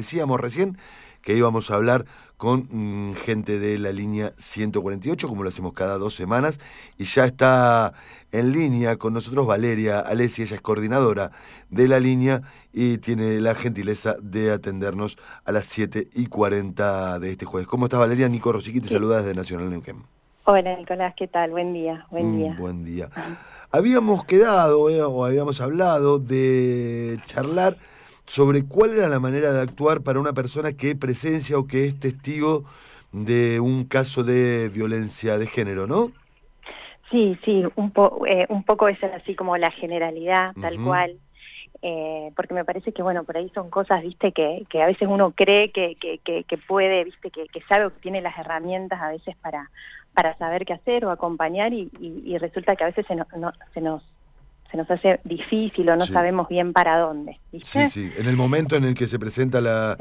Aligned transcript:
Decíamos 0.00 0.38
recién 0.38 0.76
que 1.22 1.34
íbamos 1.34 1.70
a 1.70 1.74
hablar 1.76 2.04
con 2.36 2.68
mm, 2.70 3.14
gente 3.14 3.58
de 3.58 3.78
la 3.78 3.92
línea 3.92 4.30
148, 4.36 5.26
como 5.26 5.42
lo 5.42 5.48
hacemos 5.48 5.72
cada 5.72 5.96
dos 5.96 6.14
semanas, 6.14 6.60
y 6.98 7.04
ya 7.04 7.24
está 7.24 7.94
en 8.30 8.52
línea 8.52 8.96
con 8.98 9.14
nosotros 9.14 9.46
Valeria 9.46 10.00
Alessi, 10.00 10.42
ella 10.42 10.56
es 10.56 10.60
coordinadora 10.60 11.30
de 11.70 11.88
la 11.88 11.98
línea 11.98 12.42
y 12.74 12.98
tiene 12.98 13.40
la 13.40 13.54
gentileza 13.54 14.16
de 14.20 14.52
atendernos 14.52 15.16
a 15.46 15.52
las 15.52 15.64
7 15.64 16.08
y 16.12 16.26
40 16.26 17.18
de 17.18 17.30
este 17.30 17.46
jueves. 17.46 17.66
¿Cómo 17.66 17.86
estás 17.86 17.98
Valeria? 17.98 18.28
Nico 18.28 18.52
Rosiqui 18.52 18.82
te 18.82 18.88
saluda 18.88 19.22
desde 19.22 19.32
Nacional 19.32 19.70
Neuquén. 19.70 20.02
Hola 20.44 20.76
Nicolás, 20.76 21.14
¿qué 21.16 21.26
tal? 21.26 21.52
Buen 21.52 21.72
día, 21.72 22.06
buen 22.10 22.34
Mm, 22.34 22.36
día. 22.38 22.56
buen 22.58 22.84
día. 22.84 23.08
Habíamos 23.70 24.26
quedado 24.26 24.90
eh, 24.90 25.00
o 25.00 25.24
habíamos 25.24 25.62
hablado 25.62 26.18
de 26.18 27.18
charlar 27.24 27.78
sobre 28.26 28.64
cuál 28.66 28.92
era 28.94 29.08
la 29.08 29.20
manera 29.20 29.52
de 29.52 29.60
actuar 29.60 30.02
para 30.02 30.20
una 30.20 30.32
persona 30.32 30.72
que 30.72 30.96
presencia 30.96 31.58
o 31.58 31.66
que 31.66 31.86
es 31.86 31.98
testigo 31.98 32.64
de 33.12 33.60
un 33.60 33.84
caso 33.84 34.24
de 34.24 34.68
violencia 34.68 35.38
de 35.38 35.46
género, 35.46 35.86
¿no? 35.86 36.12
Sí, 37.10 37.38
sí, 37.44 37.62
un, 37.76 37.92
po- 37.92 38.26
eh, 38.26 38.46
un 38.48 38.64
poco 38.64 38.88
es 38.88 39.02
así 39.04 39.34
como 39.36 39.56
la 39.56 39.70
generalidad, 39.70 40.54
tal 40.60 40.80
cual. 40.80 41.18
Eh, 41.82 42.32
porque 42.36 42.54
me 42.54 42.64
parece 42.64 42.92
que, 42.92 43.02
bueno, 43.02 43.24
por 43.24 43.36
ahí 43.36 43.50
son 43.54 43.70
cosas, 43.70 44.02
viste, 44.02 44.32
que, 44.32 44.66
que 44.70 44.82
a 44.82 44.86
veces 44.86 45.08
uno 45.10 45.32
cree 45.32 45.70
que, 45.72 45.96
que, 45.96 46.18
que, 46.18 46.44
que 46.44 46.58
puede, 46.58 47.04
viste, 47.04 47.30
que, 47.30 47.46
que 47.48 47.60
sabe 47.68 47.86
o 47.86 47.90
que 47.92 48.00
tiene 48.00 48.22
las 48.22 48.36
herramientas 48.38 49.00
a 49.02 49.10
veces 49.10 49.36
para, 49.36 49.70
para 50.14 50.36
saber 50.38 50.64
qué 50.64 50.72
hacer 50.72 51.04
o 51.04 51.10
acompañar 51.10 51.72
y, 51.74 51.90
y- 52.00 52.22
y 52.24 52.38
resulta 52.38 52.76
que 52.76 52.84
a 52.84 52.88
veces 52.88 53.06
se 53.06 53.14
nos, 53.14 53.28
no- 53.36 53.52
se 53.74 53.80
nos, 53.82 54.02
se 54.76 54.82
nos 54.82 54.90
hace 54.90 55.20
difícil 55.24 55.88
o 55.88 55.96
no 55.96 56.04
Sí. 56.04 56.12
sabemos 56.12 56.48
bien 56.48 56.72
para 56.74 56.98
dónde, 56.98 57.40
¿viste? 57.50 57.86
Sí, 57.86 58.10
sí. 58.10 58.12
En 58.18 58.26
el 58.26 58.36
momento 58.36 58.76
en 58.76 58.84
el 58.84 58.94
que 58.94 59.06
se 59.06 59.18
presenta 59.18 59.60
la, 59.60 59.96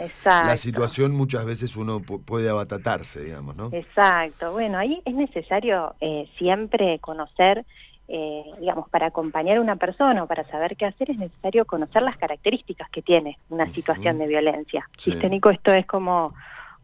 situación, 0.58 1.16
muchas 1.16 1.46
veces 1.46 1.76
uno 1.78 2.00
pu- 2.02 2.24
puede 2.24 2.50
abatatarse, 2.50 3.24
digamos, 3.24 3.56
¿no? 3.56 3.70
Exacto, 3.72 4.52
bueno, 4.52 4.78
ahí 4.78 5.02
es 5.06 5.14
necesario 5.16 5.96
eh, 6.02 6.28
siempre 6.38 7.00
conocer, 7.00 7.66
eh, 8.08 8.44
digamos, 8.60 8.90
para 8.90 9.08
acompañar 9.08 9.58
a 9.58 9.62
una 9.62 9.76
persona 9.78 10.24
o 10.24 10.28
para 10.28 10.44
saber 10.50 10.76
qué 10.76 10.86
hacer, 10.86 11.12
es 11.12 11.18
necesario 11.18 11.66
conocer 11.66 12.02
las 12.02 12.18
características 12.18 12.90
que 12.90 13.02
tiene 13.02 13.38
una 13.50 13.72
situación 13.72 14.18
de 14.18 14.28
violencia. 14.28 14.88
Sí. 14.98 15.12
¿Viste, 15.12 15.30
Nico? 15.30 15.50
Esto 15.50 15.74
es 15.74 15.86
como 15.86 16.34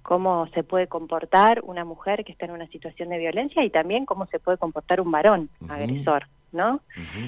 cómo 0.01 0.47
se 0.55 0.63
puede 0.63 0.87
comportar 0.87 1.61
una 1.63 1.85
mujer 1.85 2.23
que 2.25 2.31
está 2.31 2.45
en 2.45 2.51
una 2.51 2.67
situación 2.67 3.09
de 3.09 3.19
violencia 3.19 3.63
y 3.63 3.69
también 3.69 4.05
cómo 4.05 4.25
se 4.27 4.39
puede 4.39 4.57
comportar 4.57 4.99
un 4.99 5.11
varón 5.11 5.49
agresor, 5.69 6.27
¿no? 6.51 6.81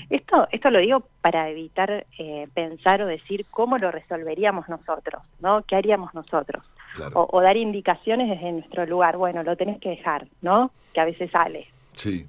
Esto, 0.09 0.47
esto 0.51 0.71
lo 0.71 0.79
digo 0.79 1.03
para 1.21 1.49
evitar 1.49 2.05
eh, 2.17 2.47
pensar 2.53 3.01
o 3.01 3.05
decir 3.07 3.45
cómo 3.49 3.77
lo 3.77 3.91
resolveríamos 3.91 4.67
nosotros, 4.69 5.21
¿no? 5.39 5.61
¿Qué 5.63 5.75
haríamos 5.75 6.13
nosotros? 6.13 6.63
Claro. 6.95 7.11
o, 7.21 7.37
o 7.37 7.41
dar 7.41 7.57
indicaciones 7.57 8.29
desde 8.29 8.51
nuestro 8.51 8.85
lugar. 8.85 9.17
Bueno, 9.17 9.41
lo 9.41 9.55
tenés 9.57 9.79
que 9.79 9.89
dejar, 9.89 10.27
¿no? 10.43 10.69
Que 10.93 11.01
a 11.01 11.05
veces 11.05 11.31
sale. 11.31 11.65
Sí. 11.93 12.27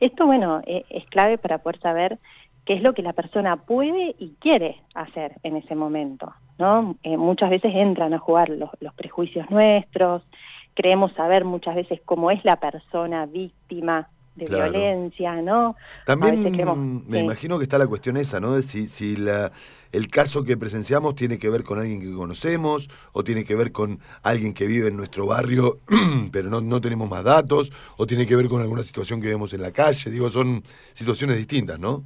Esto, 0.00 0.24
bueno, 0.24 0.62
e- 0.66 0.86
es 0.88 1.04
clave 1.06 1.36
para 1.36 1.58
poder 1.58 1.78
saber 1.80 2.18
qué 2.64 2.72
es 2.74 2.82
lo 2.82 2.94
que 2.94 3.02
la 3.02 3.12
persona 3.12 3.56
puede 3.56 4.14
y 4.18 4.36
quiere 4.38 4.80
hacer 4.94 5.32
en 5.42 5.56
ese 5.56 5.74
momento, 5.74 6.32
¿no? 6.58 6.96
Eh, 7.02 7.18
muchas 7.18 7.50
veces 7.50 7.74
entran 7.74 8.14
a 8.14 8.18
jugar 8.18 8.48
los, 8.48 8.70
los 8.80 8.94
prejuicios 8.94 9.50
nuestros, 9.50 10.22
creemos 10.74 11.12
saber 11.12 11.44
muchas 11.44 11.74
veces 11.74 12.00
cómo 12.04 12.30
es 12.30 12.42
la 12.44 12.56
persona 12.56 13.26
víctima 13.26 14.08
de 14.44 14.46
Claro. 14.46 14.72
violencia, 14.72 15.36
¿no? 15.42 15.76
También 16.06 16.42
creemos- 16.52 16.76
me 16.78 17.18
sí. 17.18 17.24
imagino 17.24 17.58
que 17.58 17.64
está 17.64 17.78
la 17.78 17.86
cuestión 17.86 18.16
esa, 18.16 18.40
¿no? 18.40 18.54
De 18.54 18.62
si, 18.62 18.86
si 18.86 19.16
la, 19.16 19.52
el 19.92 20.08
caso 20.08 20.44
que 20.44 20.56
presenciamos 20.56 21.14
tiene 21.14 21.38
que 21.38 21.48
ver 21.50 21.62
con 21.64 21.78
alguien 21.78 22.00
que 22.00 22.12
conocemos 22.12 22.88
o 23.12 23.22
tiene 23.24 23.44
que 23.44 23.54
ver 23.54 23.72
con 23.72 24.00
alguien 24.22 24.54
que 24.54 24.66
vive 24.66 24.88
en 24.88 24.96
nuestro 24.96 25.26
barrio, 25.26 25.78
pero 26.32 26.50
no, 26.50 26.60
no 26.60 26.80
tenemos 26.80 27.08
más 27.08 27.24
datos, 27.24 27.72
o 27.96 28.06
tiene 28.06 28.26
que 28.26 28.36
ver 28.36 28.48
con 28.48 28.60
alguna 28.60 28.82
situación 28.82 29.20
que 29.20 29.28
vemos 29.28 29.52
en 29.54 29.62
la 29.62 29.70
calle. 29.72 30.10
Digo, 30.10 30.30
son 30.30 30.62
situaciones 30.94 31.36
distintas, 31.36 31.78
¿no? 31.78 32.04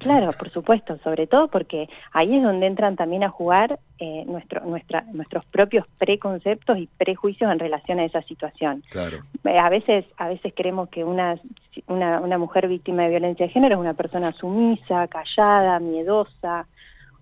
Claro, 0.00 0.30
por 0.32 0.50
supuesto, 0.50 0.98
sobre 1.04 1.26
todo 1.26 1.48
porque 1.48 1.88
ahí 2.12 2.34
es 2.34 2.42
donde 2.42 2.66
entran 2.66 2.96
también 2.96 3.22
a 3.22 3.28
jugar 3.28 3.78
eh, 3.98 4.24
nuestro, 4.26 4.64
nuestra, 4.64 5.02
nuestros 5.12 5.44
propios 5.44 5.86
preconceptos 5.98 6.78
y 6.78 6.86
prejuicios 6.96 7.52
en 7.52 7.58
relación 7.58 7.98
a 7.98 8.04
esa 8.06 8.22
situación. 8.22 8.82
Claro. 8.88 9.18
Eh, 9.44 9.58
A 9.58 9.68
veces, 9.68 10.06
a 10.16 10.28
veces 10.28 10.54
creemos 10.56 10.88
que 10.88 11.04
una, 11.04 11.34
una, 11.86 12.20
una 12.20 12.38
mujer 12.38 12.66
víctima 12.66 13.02
de 13.02 13.10
violencia 13.10 13.46
de 13.46 13.52
género 13.52 13.74
es 13.74 13.80
una 13.80 13.92
persona 13.92 14.32
sumisa, 14.32 15.06
callada, 15.06 15.78
miedosa, 15.80 16.66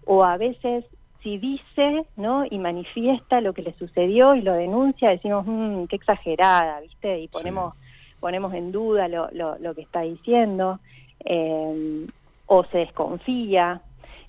o 0.06 0.22
a 0.22 0.36
veces 0.36 0.88
si 1.20 1.36
dice 1.36 2.04
¿no? 2.16 2.44
y 2.48 2.58
manifiesta 2.58 3.40
lo 3.40 3.54
que 3.54 3.62
le 3.62 3.72
sucedió 3.74 4.36
y 4.36 4.42
lo 4.42 4.52
denuncia, 4.52 5.10
decimos, 5.10 5.44
"Mm, 5.48 5.86
qué 5.86 5.96
exagerada, 5.96 6.80
¿viste? 6.80 7.18
Y 7.18 7.26
ponemos, 7.26 7.74
ponemos 8.20 8.54
en 8.54 8.70
duda 8.70 9.08
lo, 9.08 9.28
lo, 9.32 9.58
lo 9.58 9.74
que 9.74 9.82
está 9.82 10.02
diciendo, 10.02 10.78
eh, 11.24 12.06
o 12.48 12.64
se 12.64 12.78
desconfía. 12.78 13.80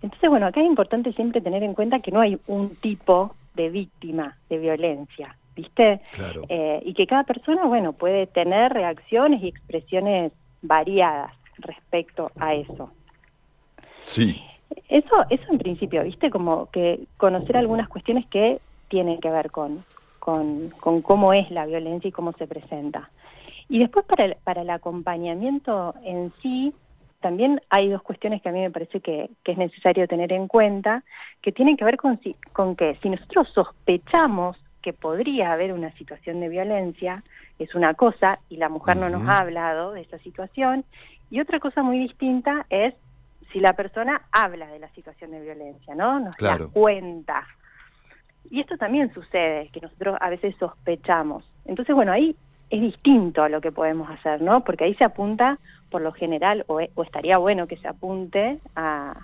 Entonces, 0.01 0.29
bueno, 0.29 0.45
acá 0.45 0.61
es 0.61 0.67
importante 0.67 1.11
siempre 1.13 1.41
tener 1.41 1.63
en 1.63 1.73
cuenta 1.73 1.99
que 1.99 2.11
no 2.11 2.21
hay 2.21 2.39
un 2.47 2.75
tipo 2.75 3.35
de 3.55 3.69
víctima 3.69 4.37
de 4.49 4.59
violencia, 4.59 5.35
¿viste? 5.55 6.01
Claro. 6.11 6.43
Eh, 6.47 6.81
y 6.85 6.93
que 6.93 7.07
cada 7.07 7.23
persona, 7.23 7.65
bueno, 7.65 7.93
puede 7.93 8.27
tener 8.27 8.71
reacciones 8.71 9.41
y 9.41 9.47
expresiones 9.47 10.31
variadas 10.61 11.31
respecto 11.57 12.31
a 12.39 12.53
eso. 12.53 12.91
Sí. 13.99 14.41
Eso, 14.87 15.15
eso 15.29 15.43
en 15.51 15.57
principio, 15.57 16.03
¿viste? 16.03 16.29
Como 16.29 16.67
que 16.67 17.01
conocer 17.17 17.57
algunas 17.57 17.89
cuestiones 17.89 18.25
que 18.27 18.59
tienen 18.87 19.19
que 19.19 19.29
ver 19.29 19.51
con, 19.51 19.83
con, 20.19 20.69
con 20.79 21.01
cómo 21.01 21.33
es 21.33 21.49
la 21.51 21.65
violencia 21.65 22.07
y 22.07 22.11
cómo 22.11 22.33
se 22.33 22.47
presenta. 22.47 23.09
Y 23.67 23.79
después 23.79 24.05
para 24.05 24.25
el, 24.25 24.35
para 24.43 24.61
el 24.61 24.69
acompañamiento 24.69 25.93
en 26.03 26.31
sí, 26.41 26.73
también 27.19 27.61
hay 27.69 27.89
dos 27.89 28.01
cuestiones 28.01 28.41
que 28.41 28.49
a 28.49 28.51
mí 28.51 28.61
me 28.61 28.71
parece 28.71 29.01
que, 29.01 29.29
que 29.43 29.51
es 29.51 29.57
necesario 29.57 30.07
tener 30.07 30.31
en 30.31 30.47
cuenta, 30.47 31.03
que 31.41 31.51
tienen 31.51 31.77
que 31.77 31.85
ver 31.85 31.97
con, 31.97 32.19
si, 32.21 32.35
con 32.53 32.75
que 32.75 32.97
si 33.01 33.09
nosotros 33.09 33.49
sospechamos 33.49 34.57
que 34.81 34.93
podría 34.93 35.51
haber 35.51 35.73
una 35.73 35.91
situación 35.93 36.39
de 36.39 36.49
violencia, 36.49 37.23
es 37.57 37.75
una 37.75 37.93
cosa, 37.93 38.39
y 38.49 38.57
la 38.57 38.69
mujer 38.69 38.95
no 38.95 39.09
nos 39.09 39.27
ha 39.27 39.39
hablado 39.39 39.91
de 39.91 40.01
esa 40.01 40.17
situación, 40.19 40.85
y 41.29 41.41
otra 41.41 41.59
cosa 41.59 41.83
muy 41.83 41.99
distinta 41.99 42.65
es 42.69 42.93
si 43.51 43.59
la 43.59 43.73
persona 43.73 44.21
habla 44.31 44.67
de 44.67 44.79
la 44.79 44.89
situación 44.89 45.31
de 45.31 45.41
violencia, 45.41 45.95
¿no? 45.95 46.19
Nos 46.19 46.35
Claro. 46.37 46.65
la 46.65 46.71
cuenta. 46.71 47.47
Y 48.49 48.61
esto 48.61 48.77
también 48.77 49.13
sucede, 49.13 49.69
que 49.69 49.81
nosotros 49.81 50.17
a 50.21 50.29
veces 50.29 50.55
sospechamos. 50.57 51.43
Entonces, 51.65 51.93
bueno, 51.93 52.11
ahí 52.11 52.35
es 52.69 52.81
distinto 52.81 53.43
a 53.43 53.49
lo 53.49 53.61
que 53.61 53.71
podemos 53.71 54.09
hacer, 54.09 54.41
¿no? 54.41 54.63
Porque 54.63 54.83
ahí 54.83 54.95
se 54.95 55.03
apunta, 55.05 55.57
por 55.89 56.01
lo 56.01 56.11
general, 56.11 56.63
o, 56.67 56.79
e- 56.79 56.91
o 56.95 57.03
estaría 57.03 57.37
bueno 57.37 57.67
que 57.67 57.77
se 57.77 57.87
apunte 57.87 58.59
a, 58.75 59.15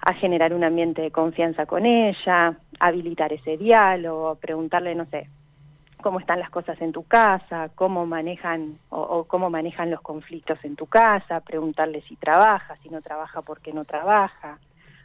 a 0.00 0.14
generar 0.14 0.54
un 0.54 0.62
ambiente 0.64 1.02
de 1.02 1.10
confianza 1.10 1.66
con 1.66 1.84
ella, 1.84 2.54
habilitar 2.78 3.32
ese 3.32 3.56
diálogo, 3.56 4.36
preguntarle, 4.36 4.94
no 4.94 5.06
sé, 5.06 5.28
cómo 6.00 6.20
están 6.20 6.38
las 6.38 6.50
cosas 6.50 6.80
en 6.80 6.92
tu 6.92 7.02
casa, 7.02 7.70
cómo 7.74 8.06
manejan 8.06 8.78
o, 8.90 9.00
o 9.00 9.24
cómo 9.24 9.50
manejan 9.50 9.90
los 9.90 10.00
conflictos 10.00 10.64
en 10.64 10.76
tu 10.76 10.86
casa, 10.86 11.40
preguntarle 11.40 12.02
si 12.02 12.14
trabaja, 12.14 12.76
si 12.84 12.88
no 12.88 13.00
trabaja, 13.00 13.42
por 13.42 13.60
qué 13.60 13.72
no 13.72 13.84
trabaja, 13.84 14.58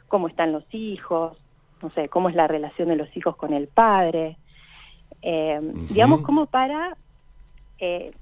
cómo 0.06 0.28
están 0.28 0.52
los 0.52 0.64
hijos, 0.72 1.36
no 1.82 1.90
sé, 1.90 2.08
cómo 2.08 2.28
es 2.28 2.36
la 2.36 2.46
relación 2.46 2.88
de 2.90 2.96
los 2.96 3.14
hijos 3.16 3.34
con 3.34 3.52
el 3.52 3.66
padre, 3.66 4.36
eh, 5.20 5.60
digamos 5.90 6.20
como 6.20 6.46
para 6.46 6.96
eh, 7.78 8.12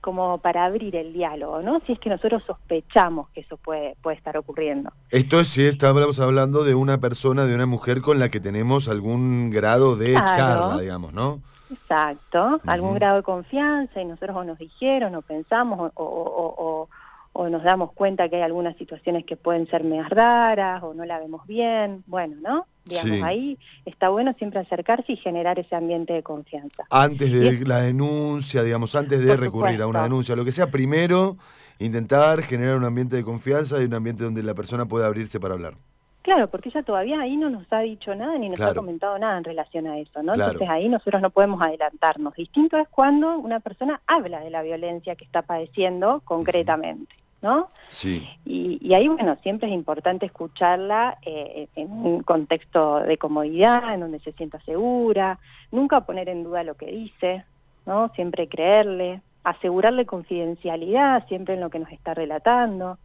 como 0.00 0.36
para 0.38 0.66
abrir 0.66 0.94
el 0.96 1.14
diálogo, 1.14 1.62
¿no? 1.62 1.80
Si 1.86 1.92
es 1.92 1.98
que 1.98 2.10
nosotros 2.10 2.42
sospechamos 2.46 3.30
que 3.30 3.40
eso 3.40 3.56
puede 3.56 3.96
puede 4.02 4.16
estar 4.18 4.36
ocurriendo. 4.36 4.92
Esto 5.10 5.40
es 5.40 5.48
si 5.48 5.64
estamos 5.64 6.20
hablando 6.20 6.62
de 6.62 6.74
una 6.74 6.98
persona, 6.98 7.46
de 7.46 7.54
una 7.54 7.64
mujer 7.66 8.02
con 8.02 8.18
la 8.18 8.28
que 8.28 8.38
tenemos 8.40 8.88
algún 8.88 9.48
grado 9.50 9.96
de 9.96 10.12
Claro. 10.12 10.34
charla, 10.36 10.78
digamos, 10.80 11.14
¿no? 11.14 11.40
Exacto, 11.72 12.60
algún 12.66 12.94
grado 12.94 13.16
de 13.16 13.22
confianza 13.22 14.00
y 14.00 14.04
nosotros 14.04 14.36
o 14.36 14.44
nos 14.44 14.58
dijeron 14.58 15.14
o 15.14 15.22
pensamos 15.22 15.90
o, 15.94 16.04
o- 16.04 16.54
o- 16.58 16.88
o- 17.34 17.48
nos 17.50 17.62
damos 17.62 17.92
cuenta 17.92 18.28
que 18.30 18.36
hay 18.36 18.42
algunas 18.42 18.74
situaciones 18.78 19.26
que 19.26 19.36
pueden 19.36 19.66
ser 19.68 19.84
más 19.84 20.08
raras 20.08 20.82
o 20.82 20.94
no 20.94 21.04
la 21.04 21.18
vemos 21.18 21.46
bien, 21.46 22.02
bueno, 22.06 22.36
¿no? 22.40 22.66
Digamos, 22.86 23.16
Sí. 23.18 23.22
ahí 23.24 23.58
está 23.84 24.08
bueno 24.08 24.32
siempre 24.38 24.60
acercarse 24.60 25.12
y 25.12 25.16
generar 25.16 25.58
ese 25.58 25.74
ambiente 25.76 26.12
de 26.14 26.22
confianza. 26.22 26.84
Antes 26.90 27.30
de 27.32 27.66
la 27.66 27.80
denuncia, 27.80 28.62
digamos, 28.62 28.94
antes 28.94 29.20
de 29.24 29.32
Por 29.32 29.40
recurrir 29.40 29.82
a 29.82 29.86
una 29.86 30.02
denuncia, 30.04 30.34
lo 30.36 30.44
que 30.44 30.52
sea, 30.52 30.70
primero 30.70 31.36
intentar 31.78 32.40
generar 32.42 32.76
un 32.76 32.84
ambiente 32.84 33.16
de 33.16 33.24
confianza 33.24 33.80
y 33.80 33.84
un 33.84 33.94
ambiente 33.94 34.24
donde 34.24 34.42
la 34.42 34.54
persona 34.54 34.86
pueda 34.86 35.06
abrirse 35.06 35.40
para 35.40 35.54
hablar. 35.54 35.74
Claro, 36.22 36.48
porque 36.48 36.70
ella 36.70 36.82
todavía 36.82 37.20
ahí 37.20 37.36
no 37.36 37.50
nos 37.50 37.70
ha 37.70 37.80
dicho 37.80 38.14
nada 38.14 38.38
ni 38.38 38.48
nos 38.48 38.56
Claro. 38.56 38.72
ha 38.72 38.74
comentado 38.74 39.18
nada 39.18 39.36
en 39.36 39.44
relación 39.44 39.86
a 39.86 39.98
eso, 39.98 40.22
¿no? 40.22 40.32
Claro. 40.32 40.52
Entonces 40.52 40.70
ahí 40.70 40.88
nosotros 40.88 41.20
no 41.20 41.28
podemos 41.28 41.60
adelantarnos. 41.60 42.32
Distinto 42.34 42.78
es 42.78 42.88
cuando 42.88 43.36
una 43.38 43.60
persona 43.60 44.00
habla 44.06 44.40
de 44.40 44.48
la 44.48 44.62
violencia 44.62 45.16
que 45.16 45.24
está 45.26 45.42
padeciendo 45.42 46.22
concretamente, 46.24 47.14
¿no? 47.44 47.68
Sí. 47.90 48.26
Y, 48.46 48.94
ahí, 48.94 49.06
bueno, 49.06 49.36
siempre 49.42 49.68
es 49.68 49.74
importante 49.74 50.24
escucharla 50.24 51.18
eh, 51.20 51.68
en 51.76 51.92
un 51.92 52.22
contexto 52.22 53.00
de 53.00 53.18
comodidad, 53.18 53.92
en 53.92 54.00
donde 54.00 54.18
se 54.20 54.32
sienta 54.32 54.58
segura, 54.62 55.38
nunca 55.70 56.00
poner 56.00 56.30
en 56.30 56.42
duda 56.42 56.62
lo 56.64 56.74
que 56.74 56.86
dice, 56.86 57.44
¿no? 57.84 58.08
Siempre 58.14 58.48
creerle, 58.48 59.20
asegurarle 59.42 60.06
confidencialidad 60.06 61.28
siempre 61.28 61.52
en 61.52 61.60
lo 61.60 61.68
que 61.68 61.80
nos 61.80 61.92
está 61.92 62.14
relatando, 62.14 62.96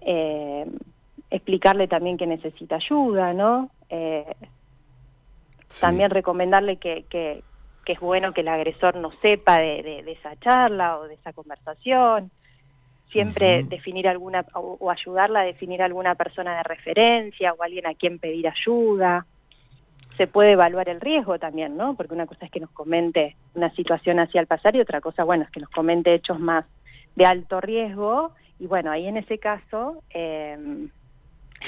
eh, 0.00 0.66
explicarle 1.28 1.86
también 1.86 2.16
que 2.16 2.26
necesita 2.26 2.76
ayuda, 2.76 3.34
¿no? 3.34 3.68
Eh, 3.90 4.34
también 5.82 6.08
recomendarle 6.08 6.78
que, 6.78 7.04
que, 7.10 7.42
es 7.84 8.00
bueno 8.00 8.32
que 8.32 8.40
el 8.40 8.48
agresor 8.48 8.96
no 8.96 9.10
sepa 9.10 9.58
de, 9.58 10.02
esa 10.06 10.34
charla 10.40 10.96
o 10.98 11.08
de 11.08 11.14
esa 11.14 11.34
conversación, 11.34 12.30
siempre 13.10 13.62
definir 13.62 14.08
alguna, 14.08 14.44
o, 14.54 14.90
ayudarla 14.90 15.40
a 15.40 15.44
definir 15.44 15.82
alguna 15.82 16.14
persona 16.14 16.56
de 16.56 16.62
referencia 16.62 17.52
o 17.52 17.62
alguien 17.62 17.86
a 17.86 17.94
quien 17.94 18.18
pedir 18.18 18.48
ayuda. 18.48 19.26
Se 20.16 20.26
puede 20.26 20.52
evaluar 20.52 20.88
el 20.88 21.00
riesgo 21.00 21.38
también, 21.38 21.76
¿no? 21.76 21.94
Porque 21.94 22.14
una 22.14 22.26
cosa 22.26 22.46
es 22.46 22.50
que 22.50 22.60
nos 22.60 22.70
comente 22.70 23.36
una 23.54 23.72
situación 23.74 24.18
hacia 24.20 24.40
el 24.40 24.46
pasar 24.46 24.76
y 24.76 24.80
otra 24.80 25.00
cosa, 25.00 25.24
bueno, 25.24 25.44
es 25.44 25.50
que 25.50 25.60
nos 25.60 25.70
comente 25.70 26.14
hechos 26.14 26.38
más 26.38 26.64
de 27.16 27.26
alto 27.26 27.60
riesgo. 27.60 28.32
Y 28.58 28.66
bueno, 28.66 28.90
ahí 28.90 29.06
en 29.06 29.16
ese 29.16 29.38
caso... 29.38 30.02
Eh, 30.10 30.88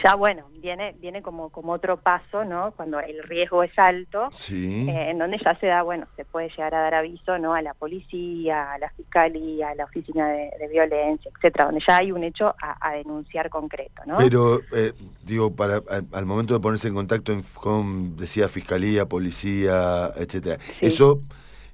ya 0.04 0.14
bueno, 0.14 0.48
viene, 0.60 0.94
viene 1.00 1.22
como, 1.22 1.50
como 1.50 1.72
otro 1.72 1.96
paso, 1.96 2.44
¿no? 2.44 2.72
Cuando 2.72 3.00
el 3.00 3.22
riesgo 3.22 3.62
es 3.62 3.76
alto, 3.78 4.28
eh, 4.50 5.10
en 5.10 5.18
donde 5.18 5.38
ya 5.38 5.58
se 5.58 5.66
da, 5.66 5.82
bueno, 5.82 6.06
se 6.16 6.24
puede 6.24 6.48
llegar 6.50 6.74
a 6.74 6.80
dar 6.80 6.94
aviso, 6.94 7.38
¿no? 7.38 7.54
A 7.54 7.62
la 7.62 7.74
policía, 7.74 8.72
a 8.72 8.78
la 8.78 8.90
fiscalía, 8.90 9.70
a 9.70 9.74
la 9.74 9.84
oficina 9.84 10.28
de, 10.28 10.68
violencia, 10.70 11.30
etcétera, 11.36 11.66
donde 11.66 11.82
ya 11.86 11.98
hay 11.98 12.12
un 12.12 12.24
hecho 12.24 12.54
a, 12.60 12.92
denunciar 12.92 13.50
concreto, 13.50 14.02
¿no? 14.06 14.16
Pero, 14.16 14.58
eh, 14.74 14.92
digo, 15.24 15.54
para 15.54 15.80
al, 16.12 16.26
momento 16.26 16.54
de 16.54 16.60
ponerse 16.60 16.88
en 16.88 16.94
contacto 16.94 17.36
con, 17.60 18.16
decía, 18.16 18.48
fiscalía, 18.48 19.06
policía, 19.06 20.10
etcétera, 20.16 20.58
eso... 20.80 21.20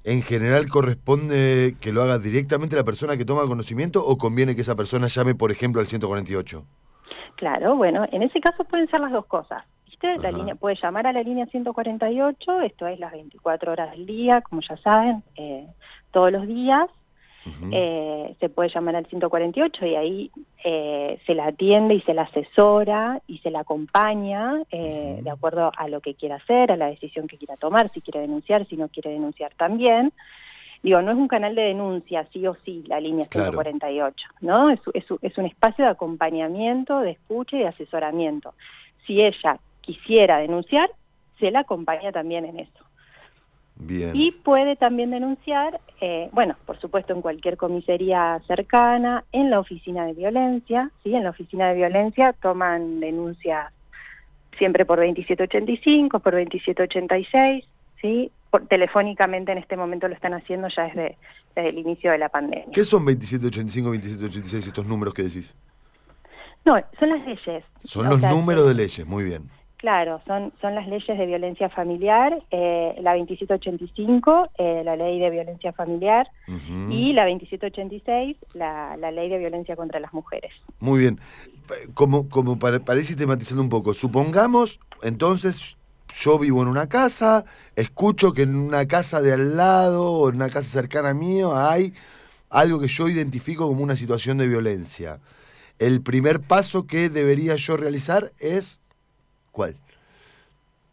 ¿En 0.05 0.21
general 0.21 0.67
corresponde 0.67 1.77
que 1.79 1.93
lo 1.93 2.01
haga 2.01 2.19
directamente 2.19 2.75
la 2.75 2.83
persona 2.83 3.15
que 3.15 3.23
toma 3.23 3.47
conocimiento 3.47 4.05
o 4.05 4.17
conviene 4.17 4.53
que 4.53 4.59
esa 4.59 4.75
persona 4.75 5.07
llame, 5.07 5.33
por 5.33 5.49
ejemplo, 5.49 5.79
al 5.79 5.87
148? 5.87 6.65
Claro, 7.43 7.75
bueno, 7.75 8.05
en 8.09 8.23
ese 8.23 8.39
caso 8.39 8.63
pueden 8.63 8.87
ser 8.87 9.01
las 9.01 9.11
dos 9.11 9.25
cosas. 9.25 9.65
¿Viste? 9.85 10.17
La 10.19 10.31
línea 10.31 10.55
puede 10.55 10.77
llamar 10.81 11.07
a 11.07 11.11
la 11.11 11.23
línea 11.23 11.45
148, 11.45 12.61
esto 12.61 12.87
es 12.87 12.97
las 12.97 13.11
24 13.11 13.73
horas 13.73 13.91
del 13.91 14.05
día, 14.05 14.39
como 14.39 14.61
ya 14.61 14.77
saben, 14.77 15.23
eh, 15.35 15.67
todos 16.11 16.31
los 16.31 16.47
días. 16.47 16.87
Eh, 17.69 18.33
se 18.39 18.47
puede 18.47 18.69
llamar 18.69 18.95
al 18.95 19.07
148 19.07 19.85
y 19.85 19.95
ahí 19.95 20.31
eh, 20.63 21.19
se 21.25 21.35
la 21.35 21.47
atiende 21.47 21.95
y 21.95 22.01
se 22.03 22.13
la 22.13 22.21
asesora 22.21 23.21
y 23.27 23.39
se 23.39 23.51
la 23.51 23.59
acompaña 23.59 24.61
de 24.71 25.29
acuerdo 25.29 25.69
a 25.75 25.89
lo 25.89 25.99
que 25.99 26.15
quiera 26.15 26.37
hacer, 26.37 26.71
a 26.71 26.77
la 26.77 26.85
decisión 26.85 27.27
que 27.27 27.37
quiera 27.37 27.57
tomar, 27.57 27.89
si 27.89 27.99
quiere 27.99 28.21
denunciar, 28.21 28.65
si 28.67 28.77
no 28.77 28.87
quiere 28.87 29.09
denunciar 29.09 29.53
también. 29.55 30.13
Digo, 30.83 31.01
no 31.01 31.11
es 31.11 31.17
un 31.17 31.29
canal 31.29 31.55
de 31.55 31.61
denuncia, 31.61 32.27
sí 32.33 32.45
o 32.45 32.57
sí, 32.65 32.83
la 32.87 32.99
línea 32.99 33.25
148, 33.31 34.27
¿no? 34.41 34.69
Es, 34.69 34.81
es, 34.93 35.37
un 35.37 35.45
espacio 35.45 35.85
de 35.85 35.91
acompañamiento, 35.91 36.99
de 36.99 37.11
escucha 37.11 37.55
y 37.55 37.59
de 37.59 37.67
asesoramiento. 37.67 38.53
Si 39.07 39.21
ella 39.21 39.59
quisiera 39.79 40.39
denunciar, 40.39 40.91
se 41.39 41.51
la 41.51 41.59
acompaña 41.59 42.11
también 42.11 42.43
en 42.43 42.59
eso. 42.59 42.85
Bien. 43.75 44.11
Y 44.13 44.31
puede 44.31 44.75
también 44.75 45.11
denunciar, 45.11 45.79
eh, 46.01 46.29
bueno, 46.33 46.57
por 46.65 46.77
supuesto 46.79 47.13
en 47.13 47.21
cualquier 47.21 47.55
comisaría 47.55 48.41
cercana, 48.45 49.23
en 49.31 49.49
la 49.49 49.61
oficina 49.61 50.05
de 50.05 50.13
violencia, 50.13 50.91
¿sí? 51.01 51.15
En 51.15 51.23
la 51.23 51.29
oficina 51.29 51.69
de 51.69 51.75
violencia 51.75 52.33
toman 52.33 52.99
denuncias 52.99 53.71
siempre 54.57 54.85
por 54.85 54.99
2785, 54.99 56.19
por 56.19 56.33
2786, 56.33 57.65
¿sí? 58.01 58.31
Telefónicamente 58.61 59.51
en 59.51 59.57
este 59.57 59.77
momento 59.77 60.07
lo 60.07 60.13
están 60.13 60.33
haciendo 60.33 60.67
ya 60.69 60.83
desde, 60.83 61.17
el 61.55 61.77
inicio 61.77 62.11
de 62.11 62.17
la 62.17 62.29
pandemia. 62.29 62.71
¿Qué 62.71 62.83
son 62.83 63.05
2785, 63.05 63.89
2786 63.89 64.67
estos 64.67 64.85
números 64.85 65.13
que 65.13 65.23
decís? 65.23 65.53
No, 66.65 66.79
son 66.99 67.09
las 67.09 67.25
leyes. 67.25 67.63
Son 67.83 68.09
los 68.09 68.21
números 68.21 68.67
de 68.67 68.73
leyes, 68.73 69.05
muy 69.05 69.23
bien. 69.23 69.49
Claro, 69.83 70.21
son, 70.25 70.53
son 70.61 70.75
las 70.75 70.87
leyes 70.87 71.17
de 71.17 71.25
violencia 71.25 71.67
familiar, 71.67 72.41
eh, 72.51 72.95
la 73.01 73.15
2785, 73.15 74.51
eh, 74.57 74.81
la 74.85 74.95
ley 74.95 75.19
de 75.19 75.29
violencia 75.29 75.73
familiar, 75.73 76.25
y 76.89 77.11
la 77.11 77.23
2786, 77.23 78.37
la, 78.53 78.95
la 78.95 79.11
ley 79.11 79.27
de 79.27 79.39
violencia 79.39 79.75
contra 79.75 79.99
las 79.99 80.13
mujeres. 80.13 80.53
Muy 80.79 80.99
bien. 80.99 81.19
Como, 81.93 82.29
como 82.29 82.57
para, 82.57 82.79
para 82.79 82.99
ir 82.99 83.05
sistematizando 83.05 83.61
un 83.61 83.67
poco, 83.67 83.93
supongamos 83.93 84.79
entonces 85.01 85.77
yo 86.15 86.39
vivo 86.39 86.61
en 86.61 86.67
una 86.67 86.87
casa, 86.87 87.45
escucho 87.75 88.33
que 88.33 88.43
en 88.43 88.55
una 88.55 88.87
casa 88.87 89.21
de 89.21 89.33
al 89.33 89.57
lado 89.57 90.11
o 90.11 90.29
en 90.29 90.35
una 90.35 90.49
casa 90.49 90.69
cercana 90.69 91.09
a 91.09 91.13
mío 91.13 91.57
hay 91.57 91.93
algo 92.49 92.79
que 92.79 92.87
yo 92.87 93.09
identifico 93.09 93.67
como 93.67 93.81
una 93.81 93.95
situación 93.95 94.37
de 94.37 94.47
violencia. 94.47 95.19
El 95.79 96.01
primer 96.01 96.41
paso 96.41 96.85
que 96.85 97.09
debería 97.09 97.55
yo 97.55 97.77
realizar 97.77 98.31
es 98.39 98.79
¿cuál? 99.51 99.75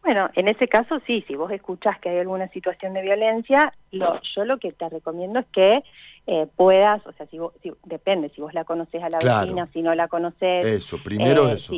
Bueno, 0.01 0.29
en 0.33 0.47
ese 0.47 0.67
caso 0.67 0.99
sí, 1.05 1.23
si 1.27 1.35
vos 1.35 1.51
escuchás 1.51 1.99
que 1.99 2.09
hay 2.09 2.17
alguna 2.17 2.47
situación 2.49 2.93
de 2.93 3.03
violencia, 3.03 3.73
lo, 3.91 4.19
yo 4.21 4.45
lo 4.45 4.57
que 4.57 4.71
te 4.71 4.89
recomiendo 4.89 5.39
es 5.39 5.45
que 5.51 5.83
eh, 6.25 6.47
puedas, 6.55 7.05
o 7.05 7.13
sea, 7.13 7.27
si, 7.27 7.37
depende, 7.83 8.29
si 8.29 8.41
vos 8.41 8.53
la 8.55 8.63
conoces 8.63 9.03
a 9.03 9.09
la 9.09 9.19
vecina, 9.19 9.69
si 9.71 9.83
no 9.83 9.93
la 9.93 10.07
conoces. 10.07 10.65
Eso, 10.65 10.97
primero 11.03 11.47
eh, 11.49 11.53
eso. 11.53 11.73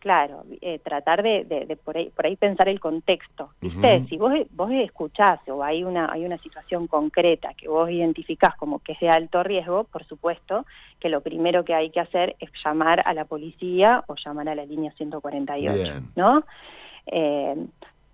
Claro, 0.00 0.44
eh, 0.62 0.78
tratar 0.78 1.22
de, 1.22 1.78
por, 1.84 1.98
ahí, 1.98 2.08
por, 2.08 2.24
ahí, 2.24 2.34
pensar 2.34 2.68
el 2.68 2.80
contexto. 2.80 3.50
¿Viste? 3.60 4.06
Si 4.08 4.16
vos, 4.16 4.32
vos 4.52 4.70
escuchás 4.72 5.40
o 5.46 5.62
hay 5.62 5.84
una, 5.84 6.08
hay 6.10 6.24
una 6.24 6.38
situación 6.38 6.86
concreta 6.86 7.52
que 7.54 7.68
vos 7.68 7.90
identificás 7.90 8.56
como 8.56 8.78
que 8.78 8.92
es 8.92 9.00
de 9.00 9.10
alto 9.10 9.42
riesgo, 9.42 9.84
por 9.84 10.04
supuesto 10.04 10.64
que 10.98 11.10
lo 11.10 11.20
primero 11.20 11.66
que 11.66 11.74
hay 11.74 11.90
que 11.90 12.00
hacer 12.00 12.34
es 12.40 12.50
llamar 12.64 13.02
a 13.04 13.12
la 13.12 13.26
policía 13.26 14.02
o 14.06 14.14
llamar 14.16 14.48
a 14.48 14.54
la 14.54 14.64
línea 14.64 14.90
148, 14.92 16.02
¿no? 16.16 16.44
Eh, 17.06 17.56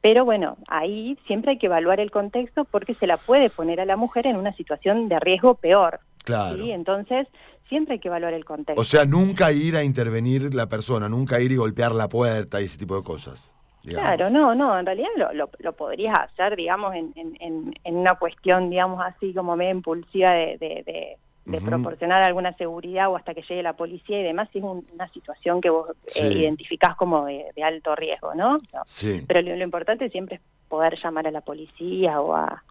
pero 0.00 0.24
bueno, 0.24 0.56
ahí 0.68 1.16
siempre 1.26 1.52
hay 1.52 1.58
que 1.58 1.66
evaluar 1.66 2.00
el 2.00 2.10
contexto 2.10 2.64
porque 2.64 2.94
se 2.94 3.06
la 3.06 3.16
puede 3.16 3.48
poner 3.48 3.80
a 3.80 3.84
la 3.84 3.96
mujer 3.96 4.26
en 4.26 4.36
una 4.36 4.52
situación 4.54 5.08
de 5.08 5.20
riesgo 5.20 5.54
peor. 5.54 6.00
Claro. 6.26 6.62
Entonces, 6.64 7.28
siempre 7.69 7.94
hay 7.94 8.00
que 8.00 8.08
evaluar 8.08 8.34
el 8.34 8.44
contexto. 8.44 8.81
O 8.81 8.84
sea, 8.84 9.05
nunca 9.05 9.52
ir 9.52 9.76
a 9.76 9.84
intervenir 9.84 10.52
la 10.55 10.69
persona, 10.69 11.08
nunca 11.08 11.40
ir 11.40 11.52
y 11.52 11.56
golpear 11.56 11.93
la 11.93 12.08
puerta 12.08 12.61
y 12.61 12.64
ese 12.64 12.78
tipo 12.78 12.96
de 12.96 13.05
cosas. 13.05 13.52
Claro, 13.84 14.31
no, 14.31 14.52
no, 14.56 14.76
en 14.76 14.84
realidad 14.84 15.08
lo, 15.17 15.49
lo, 15.61 15.73
podrías 15.73 16.19
hacer, 16.19 16.56
digamos, 16.56 16.93
en, 16.96 17.12
en, 17.15 17.72
en, 17.84 17.96
una 17.96 18.15
cuestión, 18.17 18.69
digamos, 18.69 19.00
así 19.00 19.32
como 19.32 19.55
medio 19.55 19.70
impulsiva 19.70 20.32
de, 20.32 20.58
de, 20.58 21.17
de, 21.44 21.60
proporcionar 21.60 22.24
alguna 22.24 22.53
seguridad 22.56 23.08
o 23.08 23.17
hasta 23.17 23.32
que 23.32 23.43
llegue 23.43 23.62
la 23.62 23.74
policía 23.74 24.19
y 24.19 24.24
demás, 24.24 24.48
si 24.53 24.58
es 24.58 24.65
una 24.65 25.08
situación 25.12 25.60
que 25.60 25.70
vos 25.70 25.91
eh, 26.17 26.32
identificás 26.32 26.96
como 26.96 27.27
de, 27.27 27.53
alto 27.62 27.94
riesgo, 27.94 28.34
¿no? 28.34 28.58
Sí. 28.86 29.22
Pero 29.24 29.43
lo 29.43 29.62
importante 29.62 30.10
siempre 30.10 30.36
es 30.36 30.43
poder 30.67 30.98
llamar 31.00 31.29
a 31.29 31.31
la 31.31 31.43
policía 31.43 32.20
o 32.20 32.34
a, 32.34 32.65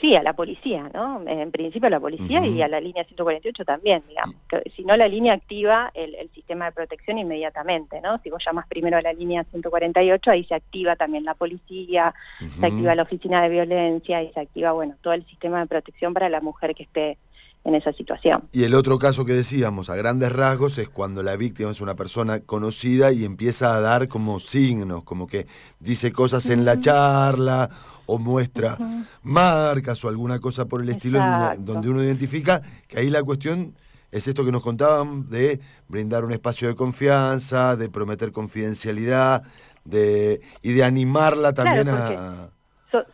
Sí, 0.00 0.16
a 0.16 0.22
la 0.22 0.32
policía, 0.32 0.90
¿no? 0.94 1.22
En 1.26 1.50
principio 1.50 1.88
a 1.88 1.90
la 1.90 2.00
policía 2.00 2.46
y 2.46 2.62
a 2.62 2.68
la 2.68 2.80
línea 2.80 3.04
148 3.04 3.64
también, 3.66 4.02
digamos. 4.08 4.34
si 4.74 4.82
no, 4.82 4.96
la 4.96 5.06
línea 5.06 5.34
activa 5.34 5.90
el, 5.92 6.30
sistema 6.30 6.66
de 6.66 6.72
protección 6.72 7.18
inmediatamente, 7.18 8.00
¿no? 8.00 8.18
Si 8.22 8.30
vos 8.30 8.42
llamas 8.44 8.66
primero 8.66 8.96
a 8.96 9.02
la 9.02 9.12
línea 9.12 9.44
148, 9.44 10.30
ahí 10.30 10.44
se 10.44 10.54
activa 10.54 10.96
también 10.96 11.24
la 11.24 11.34
policía, 11.34 12.14
se 12.38 12.66
activa 12.66 12.94
la 12.94 13.02
oficina 13.02 13.42
de 13.42 13.50
violencia 13.50 14.22
y 14.22 14.32
se 14.32 14.40
activa, 14.40 14.72
bueno, 14.72 14.94
todo 15.02 15.12
el 15.12 15.26
sistema 15.26 15.60
de 15.60 15.66
protección 15.66 16.14
para 16.14 16.30
la 16.30 16.40
mujer 16.40 16.74
que 16.74 16.84
esté 16.84 17.18
en 17.64 17.74
esa 17.74 17.92
situación. 17.92 18.48
Y 18.52 18.64
el 18.64 18.74
otro 18.74 18.98
caso 18.98 19.24
que 19.24 19.32
decíamos, 19.32 19.90
a 19.90 19.96
grandes 19.96 20.32
rasgos, 20.32 20.78
es 20.78 20.88
cuando 20.88 21.22
la 21.22 21.36
víctima 21.36 21.70
es 21.70 21.80
una 21.80 21.94
persona 21.94 22.40
conocida 22.40 23.12
y 23.12 23.24
empieza 23.24 23.74
a 23.74 23.80
dar 23.80 24.08
como 24.08 24.40
signos, 24.40 25.02
como 25.04 25.26
que 25.26 25.46
dice 25.78 26.12
cosas 26.12 26.48
en 26.48 26.64
la 26.64 26.80
charla 26.80 27.70
o 28.06 28.18
muestra 28.18 28.76
marcas 29.22 30.04
o 30.04 30.08
alguna 30.08 30.40
cosa 30.40 30.66
por 30.66 30.82
el 30.82 30.88
estilo 30.88 31.20
donde 31.58 31.88
uno 31.88 32.02
identifica 32.02 32.62
que 32.88 32.98
ahí 32.98 33.10
la 33.10 33.22
cuestión 33.22 33.74
es 34.10 34.26
esto 34.26 34.44
que 34.44 34.50
nos 34.50 34.62
contaban 34.62 35.28
de 35.28 35.60
brindar 35.86 36.24
un 36.24 36.32
espacio 36.32 36.66
de 36.66 36.74
confianza, 36.74 37.76
de 37.76 37.88
prometer 37.88 38.32
confidencialidad 38.32 39.44
de, 39.84 40.40
y 40.62 40.72
de 40.72 40.82
animarla 40.82 41.52
también 41.52 41.88
a 41.88 42.50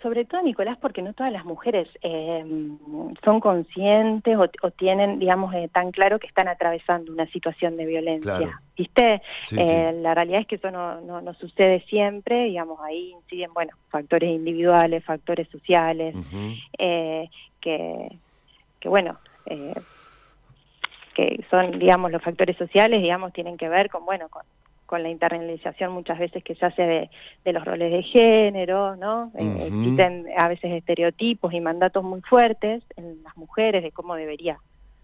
sobre 0.02 0.24
todo, 0.24 0.42
Nicolás, 0.42 0.78
porque 0.80 1.02
no 1.02 1.12
todas 1.12 1.32
las 1.32 1.44
mujeres 1.44 1.88
em, 2.02 2.78
son 3.24 3.40
conscientes 3.40 4.36
o, 4.38 4.70
tienen, 4.70 5.18
digamos, 5.18 5.54
eh, 5.54 5.68
tan 5.72 5.90
claro 5.90 6.18
que 6.18 6.26
están 6.26 6.48
atravesando 6.48 7.12
una 7.12 7.26
situación 7.26 7.76
de 7.76 7.86
violencia. 7.86 8.60
¿Viste? 8.76 9.20
Eh, 9.56 9.92
la 10.02 10.14
realidad 10.14 10.40
es 10.40 10.46
que 10.46 10.56
eso 10.56 10.70
no, 10.70 11.00
no, 11.00 11.34
sucede 11.34 11.80
siempre, 11.88 12.44
digamos, 12.44 12.78
ahí 12.80 13.12
inciden, 13.12 13.52
bueno, 13.54 13.72
factores 13.88 14.30
individuales, 14.30 15.04
factores 15.04 15.48
sociales, 15.48 16.14
eh, 16.78 17.28
que, 17.60 18.08
que, 18.80 18.88
bueno, 18.88 19.18
que 21.14 21.44
son, 21.50 21.78
digamos, 21.78 22.10
los 22.12 22.22
factores 22.22 22.56
sociales, 22.56 23.00
digamos, 23.00 23.32
tienen 23.32 23.56
que 23.56 23.68
ver 23.68 23.88
con, 23.88 24.04
bueno, 24.04 24.28
con, 24.28 24.42
con 24.86 25.02
la 25.02 25.08
internalización 25.08 25.92
muchas 25.92 26.18
veces 26.18 26.42
que 26.42 26.54
se 26.54 26.64
hace 26.64 26.82
de, 26.82 27.10
de 27.44 27.52
los 27.52 27.64
roles 27.64 27.92
de 27.92 28.02
género, 28.02 28.96
¿no? 28.96 29.32
Eh, 29.36 29.66
existen 29.66 30.26
a 30.36 30.48
veces 30.48 30.72
estereotipos 30.72 31.52
y 31.52 31.60
mandatos 31.60 32.04
muy 32.04 32.20
fuertes 32.22 32.82
en 32.96 33.22
las 33.22 33.36
mujeres 33.36 33.82
de 33.82 33.92
cómo 33.92 34.14
debería 34.14 34.58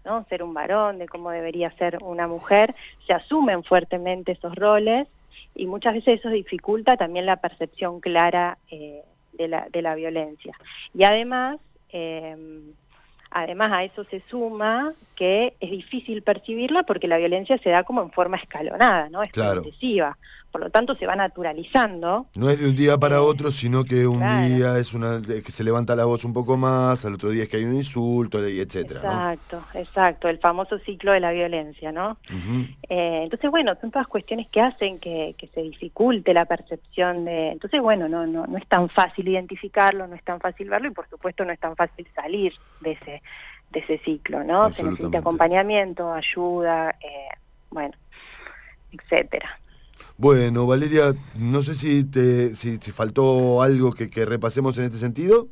¿no? 0.05 0.25
ser 0.25 0.43
un 0.43 0.53
varón, 0.53 0.99
de 0.99 1.07
cómo 1.07 1.31
debería 1.31 1.71
ser 1.71 1.97
una 2.03 2.27
mujer, 2.27 2.75
se 3.07 3.13
asumen 3.13 3.63
fuertemente 3.63 4.33
esos 4.33 4.55
roles 4.55 5.07
y 5.55 5.65
muchas 5.65 5.93
veces 5.93 6.19
eso 6.19 6.29
dificulta 6.29 6.97
también 6.97 7.25
la 7.25 7.37
percepción 7.37 7.99
clara 7.99 8.57
eh, 8.69 9.03
de, 9.33 9.47
la, 9.47 9.67
de 9.71 9.81
la 9.81 9.95
violencia. 9.95 10.57
Y 10.93 11.03
además, 11.03 11.59
eh, 11.89 12.35
Además 13.33 13.71
a 13.71 13.83
eso 13.83 14.03
se 14.05 14.21
suma 14.29 14.93
que 15.15 15.55
es 15.59 15.71
difícil 15.71 16.21
percibirla 16.21 16.83
porque 16.83 17.07
la 17.07 17.17
violencia 17.17 17.57
se 17.57 17.69
da 17.69 17.83
como 17.83 18.01
en 18.01 18.11
forma 18.11 18.37
escalonada, 18.37 19.09
¿no? 19.09 19.23
Es 19.23 19.31
claro 19.31 19.63
por 20.53 20.61
lo 20.61 20.69
tanto 20.69 20.93
se 20.95 21.07
va 21.07 21.15
naturalizando. 21.15 22.27
No 22.35 22.47
es 22.47 22.59
de 22.59 22.69
un 22.69 22.75
día 22.75 22.99
para 22.99 23.23
otro, 23.23 23.49
sino 23.49 23.83
que 23.83 24.05
un 24.05 24.19
día 24.19 24.77
es 24.77 24.93
una 24.93 25.19
que 25.19 25.51
se 25.51 25.63
levanta 25.63 25.95
la 25.95 26.05
voz 26.05 26.23
un 26.25 26.31
poco 26.31 26.57
más, 26.57 27.03
al 27.05 27.15
otro 27.15 27.31
día 27.31 27.43
es 27.43 27.49
que 27.49 27.57
hay 27.57 27.65
un 27.65 27.73
insulto, 27.73 28.47
y 28.47 28.59
etcétera. 28.59 28.99
Exacto, 28.99 29.63
exacto, 29.73 30.29
el 30.29 30.37
famoso 30.37 30.77
ciclo 30.77 31.11
de 31.11 31.21
la 31.21 31.31
violencia, 31.31 31.91
¿no? 31.91 32.17
Eh, 32.87 33.21
entonces, 33.23 33.49
bueno, 33.49 33.73
son 33.81 33.89
todas 33.89 34.05
cuestiones 34.05 34.47
que 34.47 34.61
hacen 34.61 34.99
que, 34.99 35.35
se 35.51 35.61
dificulte 35.61 36.35
la 36.35 36.45
percepción 36.45 37.25
de... 37.25 37.49
Entonces, 37.49 37.81
bueno, 37.81 38.07
no, 38.07 38.27
no, 38.27 38.45
no 38.45 38.57
es 38.59 38.67
tan 38.67 38.89
fácil 38.89 39.27
identificarlo, 39.27 40.05
no 40.05 40.15
es 40.15 40.23
tan 40.23 40.39
fácil 40.39 40.69
verlo 40.69 40.87
y 40.87 40.91
por 40.91 41.09
supuesto 41.09 41.43
no 41.45 41.51
es 41.51 41.59
tan 41.59 41.75
fácil 41.75 42.07
salir 42.13 42.53
de 42.81 42.91
ese, 42.91 43.23
de 43.71 43.79
ese 43.79 43.97
ciclo, 44.05 44.43
¿no? 44.43 44.71
Se 44.71 44.83
necesita 44.83 45.17
acompañamiento, 45.17 46.13
ayuda, 46.13 46.91
eh, 47.01 47.29
bueno, 47.71 47.95
etcétera. 48.91 49.59
Bueno, 50.17 50.67
Valeria, 50.67 51.13
no 51.37 51.61
sé 51.61 51.73
si 51.73 52.09
te 52.09 52.55
si, 52.55 52.77
faltó 52.91 53.61
algo 53.61 53.93
que, 53.93 54.25
repasemos 54.25 54.77
en 54.77 54.85
este 54.85 54.97
sentido. 54.97 55.47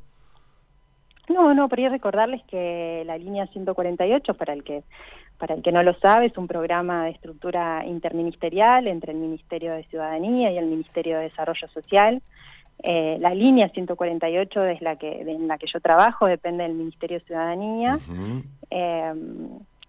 No, 1.29 1.53
no, 1.53 1.69
quería 1.69 1.89
recordarles 1.89 2.41
que 2.49 3.03
la 3.05 3.17
línea 3.17 3.47
148, 3.47 4.33
para 4.33 4.53
el 4.53 4.63
que 4.63 4.83
para 5.37 5.55
el 5.55 5.63
que 5.63 5.71
no 5.71 5.81
lo 5.81 5.95
sabe, 5.95 6.27
es 6.27 6.37
un 6.37 6.47
programa 6.47 7.05
de 7.05 7.11
estructura 7.11 7.83
interministerial 7.87 8.87
entre 8.87 9.11
el 9.11 9.17
Ministerio 9.17 9.73
de 9.73 9.83
Ciudadanía 9.85 10.51
y 10.51 10.57
el 10.59 10.67
Ministerio 10.67 11.17
de 11.17 11.23
Desarrollo 11.23 11.67
Social. 11.69 12.21
Eh, 12.83 13.17
la 13.19 13.33
línea 13.33 13.69
148 13.69 14.65
es 14.65 14.81
la 14.83 14.97
que 14.97 15.21
en 15.21 15.47
la 15.47 15.57
que 15.57 15.65
yo 15.65 15.79
trabajo, 15.79 16.27
depende 16.27 16.61
del 16.61 16.73
Ministerio 16.73 17.17
de 17.17 17.25
Ciudadanía 17.25 17.97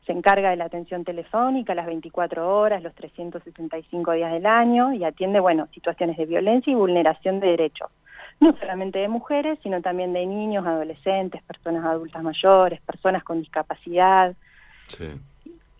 se 0.06 0.12
encarga 0.12 0.50
de 0.50 0.56
la 0.56 0.64
atención 0.64 1.04
telefónica 1.04 1.74
las 1.74 1.86
24 1.86 2.58
horas, 2.58 2.82
los 2.82 2.94
365 2.94 4.12
días 4.12 4.32
del 4.32 4.46
año 4.46 4.92
y 4.92 5.04
atiende, 5.04 5.38
bueno, 5.40 5.68
situaciones 5.72 6.16
de 6.16 6.26
violencia 6.26 6.72
y 6.72 6.74
vulneración 6.74 7.38
de 7.38 7.48
derechos, 7.48 7.88
no 8.40 8.56
solamente 8.58 8.98
de 8.98 9.08
mujeres, 9.08 9.58
sino 9.62 9.80
también 9.80 10.12
de 10.12 10.26
niños, 10.26 10.66
adolescentes, 10.66 11.42
personas 11.42 11.84
adultas 11.84 12.22
mayores, 12.22 12.80
personas 12.80 13.22
con 13.22 13.40
discapacidad. 13.40 14.34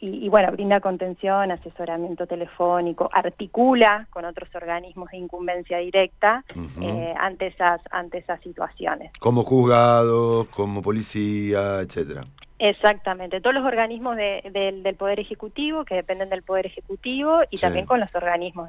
Y, 0.05 0.29
bueno, 0.29 0.51
brinda 0.51 0.81
contención, 0.81 1.53
asesoramiento 1.53 2.27
telefónico, 2.27 3.09
articula 3.13 4.09
con 4.11 4.25
otros 4.25 4.53
organismos 4.53 5.11
de 5.13 5.19
incumbencia 5.19 5.79
directa 5.79 6.45
eh, 6.81 7.15
ante, 7.17 7.49
esas, 7.49 7.81
ante 7.89 8.19
esas 8.19 8.41
situaciones. 8.41 9.13
Como 9.21 9.45
juzgados, 9.45 10.49
como 10.49 10.83
policía, 10.83 11.81
etcétera. 11.81 12.25
Exactamente, 12.65 13.41
todos 13.41 13.55
los 13.55 13.65
organismos 13.65 14.17
del 14.17 14.95
Poder 14.97 15.19
Ejecutivo 15.19 15.85
que 15.85 15.97
dependen 15.97 16.31
del 16.31 16.45
Poder 16.45 16.65
Ejecutivo 16.67 17.41
y 17.51 17.59
también 17.59 17.87
con 17.87 17.99
los 17.99 18.15
organismos 18.15 18.69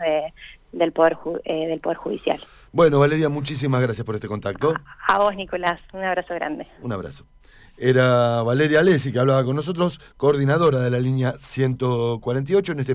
del, 0.71 0.91
poder, 0.91 1.15
eh, 1.45 1.67
del 1.67 1.79
Poder 1.79 1.97
Judicial. 1.97 2.39
Bueno, 2.71 2.97
Valeria, 2.97 3.29
muchísimas 3.29 3.83
gracias 3.83 4.03
por 4.03 4.15
este 4.15 4.27
contacto. 4.27 4.73
A, 5.07 5.19
vos, 5.19 5.35
Nicolás, 5.35 5.79
un 5.93 6.03
abrazo 6.03 6.33
grande. 6.33 6.65
Un 6.81 6.91
abrazo. 6.91 7.27
Era 7.77 8.41
Valeria 8.41 8.79
Alessi 8.79 9.11
que 9.11 9.19
hablaba 9.19 9.43
con 9.43 9.55
nosotros, 9.55 10.01
coordinadora 10.17 10.79
de 10.79 10.89
la 10.89 10.99
línea 10.99 11.33
148 11.33 12.71
en 12.71 12.79
este 12.79 12.91